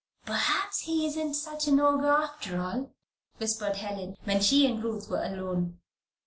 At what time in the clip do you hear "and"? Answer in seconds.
4.65-4.83